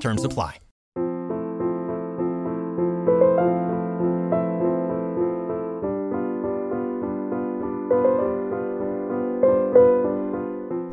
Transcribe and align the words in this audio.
Terms 0.00 0.24
apply. 0.24 0.66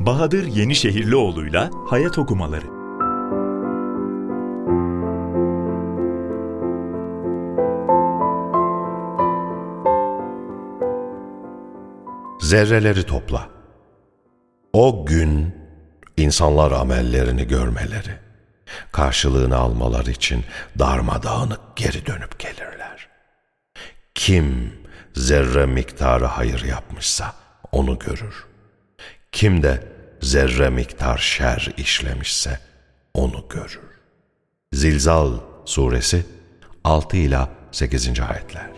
Bahadır 0.06 0.44
Yenişehirlioğlu'yla 0.44 1.70
Hayat 1.88 2.18
Okumaları 2.18 2.84
Zerreleri 12.40 13.04
topla. 13.04 13.50
O 14.74 15.06
gün 15.06 15.56
insanlar 16.18 16.72
amellerini 16.72 17.48
görmeleri, 17.48 18.20
karşılığını 18.92 19.58
almalar 19.58 20.06
için 20.06 20.46
darmadağınık 20.80 21.60
geri 21.76 22.06
dönüp 22.06 22.40
gelirler. 22.40 23.08
Kim 24.16 24.74
zerre 25.16 25.66
miktarı 25.66 26.26
hayır 26.26 26.64
yapmışsa 26.64 27.34
onu 27.72 28.00
görür. 28.00 28.46
Kim 29.32 29.64
de 29.64 29.84
zerre 30.22 30.70
miktar 30.70 31.18
şer 31.18 31.74
işlemişse 31.78 32.60
onu 33.14 33.46
görür. 33.50 33.80
Zilzal 34.74 35.40
suresi 35.66 36.26
6 36.84 37.18
ila 37.18 37.50
8. 37.72 38.20
ayetler. 38.20 38.74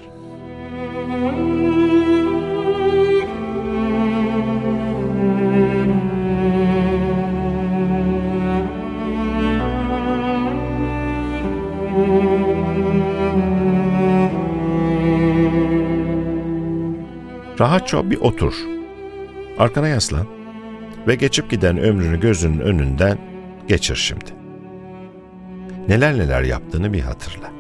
Rahatça 17.60 18.12
bir 18.12 18.18
otur. 18.18 18.54
Arkana 19.58 19.88
yaslan 19.88 20.28
ve 21.08 21.16
geçip 21.16 21.50
giden 21.50 21.78
ömrünü 21.78 22.20
gözünün 22.20 22.60
önünden 22.60 23.18
geçir 23.68 23.96
şimdi. 23.96 24.26
Neler 25.88 26.18
neler 26.18 26.42
yaptığını 26.42 26.94
bir 26.94 27.02
hatırla. 27.02 27.52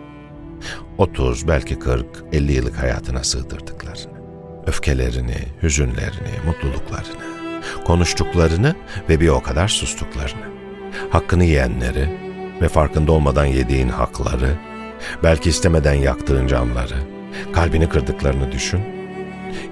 30, 0.98 1.48
belki 1.48 1.80
40, 1.80 2.06
50 2.32 2.52
yıllık 2.54 2.84
hayatına 2.84 3.24
sığdırdıklarını, 3.24 4.14
öfkelerini, 4.68 5.38
hüzünlerini, 5.64 6.32
mutluluklarını, 6.46 7.24
konuştuklarını 7.86 8.76
ve 9.10 9.20
bir 9.20 9.28
o 9.28 9.42
kadar 9.42 9.68
sustuklarını, 9.68 10.46
hakkını 11.10 11.44
yiyenleri 11.44 12.10
ve 12.62 12.68
farkında 12.68 13.12
olmadan 13.12 13.46
yediğin 13.46 13.90
hakları, 13.90 14.56
belki 15.24 15.50
istemeden 15.50 15.94
yaktığın 15.94 16.48
camları, 16.48 16.96
kalbini 17.54 17.90
kırdıklarını 17.90 18.52
düşün 18.52 18.95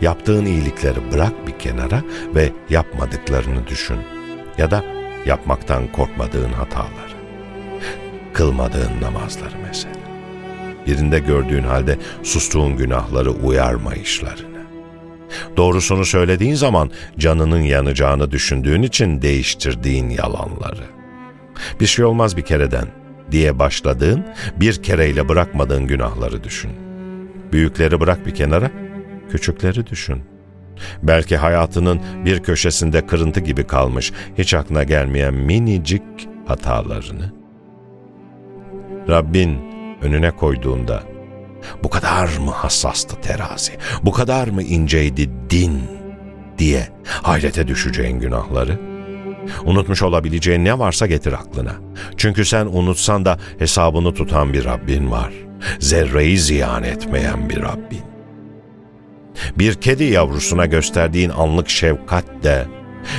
Yaptığın 0.02 0.45
iyilikleri 0.45 1.12
bırak 1.12 1.48
bir 1.48 1.59
kenara 1.59 2.02
ve 2.35 2.52
yapmadıklarını 2.69 3.68
düşün. 3.68 3.97
Ya 4.57 4.72
da 4.72 4.84
yapmaktan 5.25 5.91
korkmadığın 5.91 6.53
hataları. 6.53 7.13
Kılmadığın 8.34 9.02
namazları 9.02 9.56
mesela. 9.68 9.96
Birinde 10.88 11.19
gördüğün 11.19 11.63
halde 11.63 11.97
sustuğun 12.24 12.78
günahları 12.78 13.31
uyarmayışlarını. 13.31 14.53
Doğrusunu 15.57 16.06
söylediğin 16.06 16.56
zaman 16.56 16.91
canının 17.18 17.62
yanacağını 17.62 18.31
düşündüğün 18.31 18.81
için 18.81 19.22
değiştirdiğin 19.22 20.09
yalanları. 20.09 20.84
Bir 21.80 21.86
şey 21.86 22.06
olmaz 22.06 22.38
bir 22.38 22.41
kereden 22.41 22.88
diye 23.31 23.59
başladığın, 23.59 24.25
bir 24.57 24.84
kereyle 24.84 25.30
bırakmadığın 25.30 25.88
günahları 25.88 26.44
düşün. 26.44 26.72
Büyükleri 27.52 28.00
bırak 28.00 28.25
bir 28.25 28.36
kenara, 28.36 28.72
küçükleri 29.33 29.88
düşün. 29.88 30.23
Belki 31.03 31.38
hayatının 31.38 32.01
bir 32.25 32.44
köşesinde 32.44 33.07
kırıntı 33.07 33.39
gibi 33.39 33.67
kalmış, 33.67 34.11
hiç 34.38 34.53
aklına 34.53 34.83
gelmeyen 34.83 35.33
minicik 35.33 36.03
hatalarını. 36.45 37.33
Rabbin 39.09 39.59
önüne 40.01 40.31
koyduğunda 40.31 41.03
bu 41.83 41.89
kadar 41.89 42.38
mı 42.38 42.51
hassastı 42.51 43.21
terazi, 43.21 43.71
bu 44.03 44.11
kadar 44.11 44.47
mı 44.47 44.63
inceydi 44.63 45.29
din 45.50 45.81
diye 46.57 46.88
hayrete 47.05 47.67
düşeceğin 47.67 48.19
günahları? 48.19 48.79
Unutmuş 49.65 50.03
olabileceğin 50.03 50.65
ne 50.65 50.79
varsa 50.79 51.07
getir 51.07 51.33
aklına. 51.33 51.75
Çünkü 52.17 52.45
sen 52.45 52.65
unutsan 52.65 53.25
da 53.25 53.38
hesabını 53.59 54.13
tutan 54.13 54.53
bir 54.53 54.65
Rabbin 54.65 55.11
var. 55.11 55.33
Zerreyi 55.79 56.38
ziyan 56.38 56.83
etmeyen 56.83 57.50
bir 57.50 57.61
Rabbin 57.61 58.12
bir 59.58 59.74
kedi 59.74 60.04
yavrusuna 60.04 60.66
gösterdiğin 60.66 61.30
anlık 61.30 61.70
şefkat 61.70 62.26
de, 62.44 62.66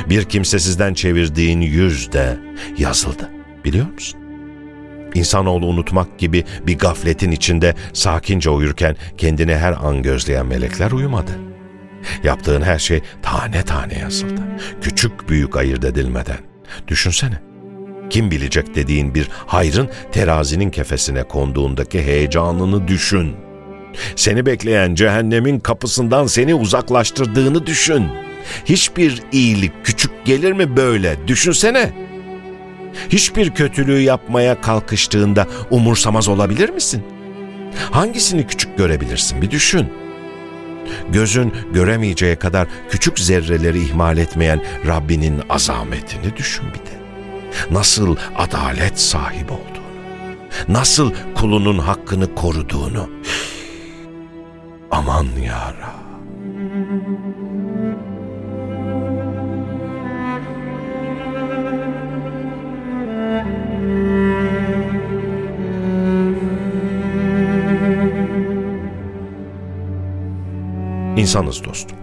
bir 0.08 0.24
kimsesizden 0.24 0.94
çevirdiğin 0.94 1.60
yüz 1.60 2.12
de 2.12 2.36
yazıldı. 2.78 3.30
Biliyor 3.64 3.92
musun? 3.92 4.20
İnsanoğlu 5.14 5.66
unutmak 5.66 6.18
gibi 6.18 6.44
bir 6.66 6.78
gafletin 6.78 7.30
içinde 7.30 7.74
sakince 7.92 8.50
uyurken 8.50 8.96
kendini 9.18 9.56
her 9.56 9.72
an 9.72 10.02
gözleyen 10.02 10.46
melekler 10.46 10.90
uyumadı. 10.90 11.32
Yaptığın 12.24 12.62
her 12.62 12.78
şey 12.78 13.00
tane 13.22 13.62
tane 13.62 13.98
yazıldı. 13.98 14.40
Küçük 14.82 15.28
büyük 15.28 15.56
ayırt 15.56 15.84
edilmeden. 15.84 16.38
Düşünsene. 16.88 17.40
Kim 18.10 18.30
bilecek 18.30 18.74
dediğin 18.74 19.14
bir 19.14 19.28
hayrın 19.46 19.90
terazinin 20.12 20.70
kefesine 20.70 21.22
konduğundaki 21.22 22.02
heyecanını 22.02 22.88
düşün.'' 22.88 23.53
Seni 24.16 24.46
bekleyen 24.46 24.94
cehennemin 24.94 25.58
kapısından 25.58 26.26
seni 26.26 26.54
uzaklaştırdığını 26.54 27.66
düşün. 27.66 28.08
Hiçbir 28.64 29.22
iyilik 29.32 29.72
küçük 29.84 30.24
gelir 30.24 30.52
mi 30.52 30.76
böyle? 30.76 31.28
Düşünsene. 31.28 31.92
Hiçbir 33.08 33.50
kötülüğü 33.50 34.00
yapmaya 34.00 34.60
kalkıştığında 34.60 35.46
umursamaz 35.70 36.28
olabilir 36.28 36.70
misin? 36.70 37.02
Hangisini 37.90 38.46
küçük 38.46 38.78
görebilirsin 38.78 39.42
bir 39.42 39.50
düşün. 39.50 39.92
Gözün 41.12 41.52
göremeyeceği 41.72 42.36
kadar 42.36 42.68
küçük 42.90 43.18
zerreleri 43.18 43.82
ihmal 43.84 44.18
etmeyen 44.18 44.62
Rabbinin 44.86 45.40
azametini 45.48 46.36
düşün 46.36 46.64
bir 46.68 46.78
de. 46.78 47.04
Nasıl 47.70 48.16
adalet 48.36 49.00
sahibi 49.00 49.52
olduğunu, 49.52 49.84
nasıl 50.68 51.12
kulunun 51.34 51.78
hakkını 51.78 52.34
koruduğunu, 52.34 53.10
Aman 54.94 55.26
yara. 55.44 55.94
İnsanız 71.16 71.64
dostum. 71.64 71.98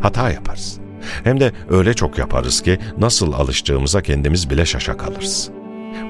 Hata 0.00 0.30
yaparız. 0.30 0.80
Hem 1.24 1.40
de 1.40 1.52
öyle 1.70 1.94
çok 1.94 2.18
yaparız 2.18 2.62
ki 2.62 2.78
nasıl 2.98 3.32
alıştığımıza 3.32 4.02
kendimiz 4.02 4.50
bile 4.50 4.66
şaşa 4.66 4.96
kalırız. 4.96 5.50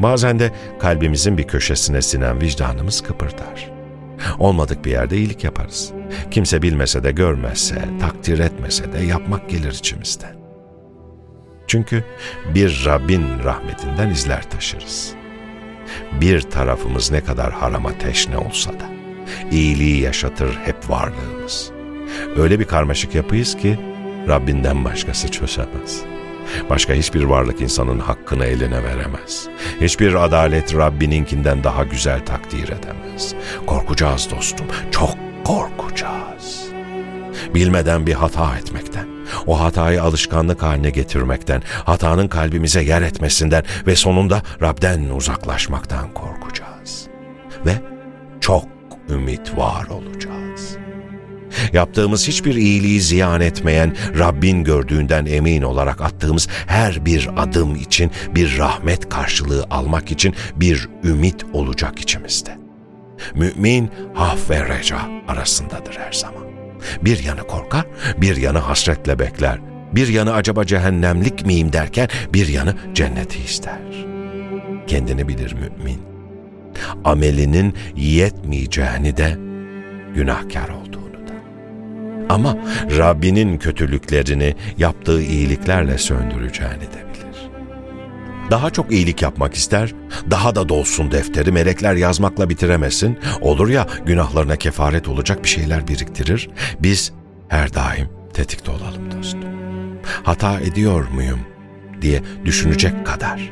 Bazen 0.00 0.38
de 0.38 0.52
kalbimizin 0.80 1.38
bir 1.38 1.44
köşesine 1.48 2.02
sinen 2.02 2.40
vicdanımız 2.40 3.00
kıpırdar. 3.00 3.81
Olmadık 4.38 4.84
bir 4.84 4.90
yerde 4.90 5.16
iyilik 5.16 5.44
yaparız. 5.44 5.92
Kimse 6.30 6.62
bilmese 6.62 7.04
de 7.04 7.12
görmezse, 7.12 7.84
takdir 8.00 8.38
etmese 8.38 8.92
de 8.92 8.98
yapmak 8.98 9.50
gelir 9.50 9.72
içimizden. 9.72 10.36
Çünkü 11.66 12.04
bir 12.54 12.82
Rabbin 12.86 13.24
rahmetinden 13.44 14.10
izler 14.10 14.50
taşırız. 14.50 15.14
Bir 16.20 16.40
tarafımız 16.40 17.10
ne 17.10 17.20
kadar 17.20 17.52
harama 17.52 17.98
teşne 17.98 18.38
olsa 18.38 18.70
da, 18.70 18.90
iyiliği 19.50 20.00
yaşatır 20.00 20.58
hep 20.64 20.90
varlığımız. 20.90 21.70
Öyle 22.36 22.60
bir 22.60 22.64
karmaşık 22.64 23.14
yapıyız 23.14 23.56
ki 23.56 23.78
Rabbinden 24.28 24.84
başkası 24.84 25.30
çözemez. 25.30 26.02
Başka 26.70 26.92
hiçbir 26.92 27.24
varlık 27.24 27.60
insanın 27.60 27.98
hakkını 27.98 28.44
eline 28.44 28.84
veremez. 28.84 29.48
Hiçbir 29.80 30.14
adalet 30.14 30.74
Rabbininkinden 30.74 31.64
daha 31.64 31.84
güzel 31.84 32.26
takdir 32.26 32.68
edemez. 32.68 33.34
Korkacağız 33.66 34.28
dostum, 34.30 34.66
çok 34.90 35.14
korkacağız. 35.44 36.62
Bilmeden 37.54 38.06
bir 38.06 38.12
hata 38.12 38.56
etmekten, 38.56 39.06
o 39.46 39.60
hatayı 39.60 40.02
alışkanlık 40.02 40.62
haline 40.62 40.90
getirmekten, 40.90 41.62
hatanın 41.84 42.28
kalbimize 42.28 42.82
yer 42.82 43.02
etmesinden 43.02 43.64
ve 43.86 43.96
sonunda 43.96 44.42
Rab'den 44.62 45.10
uzaklaşmaktan 45.10 46.14
korkacağız. 46.14 47.06
Ve 47.66 47.72
çok 48.40 48.64
ümit 49.10 49.56
var 49.56 49.86
olacağız. 49.86 50.81
Yaptığımız 51.72 52.28
hiçbir 52.28 52.54
iyiliği 52.54 53.00
ziyan 53.00 53.40
etmeyen, 53.40 53.96
Rabbin 54.18 54.64
gördüğünden 54.64 55.26
emin 55.26 55.62
olarak 55.62 56.00
attığımız 56.00 56.48
her 56.66 57.06
bir 57.06 57.28
adım 57.36 57.74
için 57.74 58.10
bir 58.34 58.58
rahmet 58.58 59.08
karşılığı 59.08 59.66
almak 59.70 60.10
için 60.12 60.34
bir 60.56 60.88
ümit 61.04 61.44
olacak 61.52 61.98
içimizde. 61.98 62.58
Mümin 63.34 63.90
haf 64.14 64.50
ve 64.50 64.68
reca 64.68 64.98
arasındadır 65.28 65.98
her 65.98 66.12
zaman. 66.12 66.42
Bir 67.02 67.24
yanı 67.24 67.46
korkar, 67.46 67.86
bir 68.16 68.36
yanı 68.36 68.58
hasretle 68.58 69.18
bekler. 69.18 69.58
Bir 69.92 70.08
yanı 70.08 70.32
acaba 70.32 70.66
cehennemlik 70.66 71.46
miyim 71.46 71.72
derken 71.72 72.08
bir 72.32 72.48
yanı 72.48 72.74
cenneti 72.94 73.38
ister. 73.38 73.80
Kendini 74.86 75.28
bilir 75.28 75.52
mümin. 75.52 76.02
Amelinin 77.04 77.74
yetmeyeceğini 77.96 79.16
de 79.16 79.38
günahkar 80.14 80.68
olduğunu. 80.68 81.11
Ama 82.32 82.56
Rabbinin 82.98 83.58
kötülüklerini 83.58 84.54
yaptığı 84.78 85.22
iyiliklerle 85.22 85.98
söndüreceğini 85.98 86.80
de 86.80 87.06
bilir. 87.14 87.50
Daha 88.50 88.70
çok 88.70 88.92
iyilik 88.92 89.22
yapmak 89.22 89.54
ister, 89.54 89.94
daha 90.30 90.54
da 90.54 90.68
dolsun 90.68 91.10
defteri 91.10 91.52
melekler 91.52 91.94
yazmakla 91.94 92.50
bitiremesin. 92.50 93.18
Olur 93.40 93.68
ya 93.68 93.86
günahlarına 94.06 94.56
kefaret 94.56 95.08
olacak 95.08 95.44
bir 95.44 95.48
şeyler 95.48 95.88
biriktirir. 95.88 96.50
Biz 96.80 97.12
her 97.48 97.74
daim 97.74 98.08
tetikte 98.34 98.70
olalım 98.70 99.18
dostum. 99.18 99.50
Hata 100.22 100.60
ediyor 100.60 101.08
muyum 101.08 101.40
diye 102.02 102.22
düşünecek 102.44 103.06
kadar. 103.06 103.50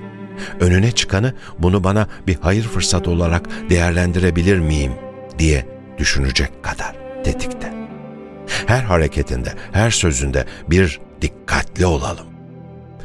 Önüne 0.60 0.92
çıkanı 0.92 1.34
bunu 1.58 1.84
bana 1.84 2.08
bir 2.26 2.38
hayır 2.40 2.62
fırsat 2.62 3.08
olarak 3.08 3.70
değerlendirebilir 3.70 4.58
miyim 4.58 4.92
diye 5.38 5.66
düşünecek 5.98 6.62
kadar 6.62 6.96
tetikte. 7.24 7.79
Her 8.70 8.82
hareketinde, 8.82 9.52
her 9.72 9.90
sözünde 9.90 10.44
bir 10.70 11.00
dikkatli 11.20 11.86
olalım. 11.86 12.26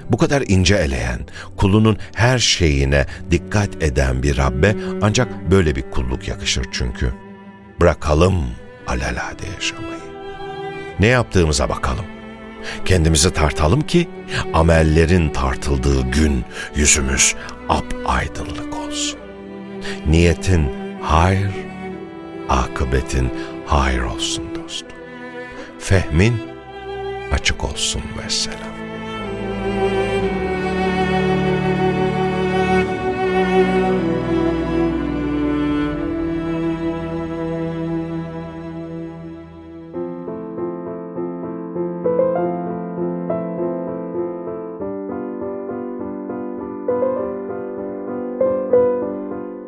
Bu 0.09 0.17
kadar 0.17 0.43
ince 0.47 0.75
eleyen, 0.75 1.19
kulunun 1.57 1.97
her 2.15 2.39
şeyine 2.39 3.05
dikkat 3.31 3.83
eden 3.83 4.23
bir 4.23 4.37
Rabbe 4.37 4.75
ancak 5.01 5.51
böyle 5.51 5.75
bir 5.75 5.91
kulluk 5.91 6.27
yakışır 6.27 6.65
çünkü. 6.71 7.13
Bırakalım 7.81 8.35
alelade 8.87 9.43
yaşamayı. 9.55 10.01
Ne 10.99 11.07
yaptığımıza 11.07 11.69
bakalım. 11.69 12.05
Kendimizi 12.85 13.33
tartalım 13.33 13.81
ki 13.81 14.09
amellerin 14.53 15.29
tartıldığı 15.29 16.01
gün 16.01 16.45
yüzümüz 16.75 17.35
ap 17.69 17.95
aydınlık 18.05 18.77
olsun. 18.77 19.19
Niyetin 20.07 20.71
hayır, 21.01 21.51
akıbetin 22.49 23.29
hayır 23.65 24.01
olsun 24.01 24.43
dostum. 24.55 25.04
Fehmin 25.79 26.33
açık 27.31 27.63
olsun 27.63 28.01
vesselam. 28.23 28.75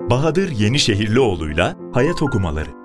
Bahadır 0.09 0.51
Yenişehirlioğlu'yla 0.51 1.75
Hayat 1.94 2.21
Okumaları 2.21 2.77